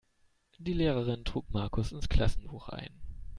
Die 0.57 0.73
Lehrerin 0.73 1.25
trug 1.25 1.51
Markus 1.51 1.91
ins 1.91 2.09
Klassenbuch 2.09 2.69
ein. 2.69 2.89